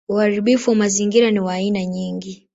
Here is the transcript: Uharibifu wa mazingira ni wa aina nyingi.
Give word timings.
Uharibifu 0.09 0.69
wa 0.71 0.75
mazingira 0.75 1.31
ni 1.31 1.39
wa 1.39 1.53
aina 1.53 1.85
nyingi. 1.85 2.47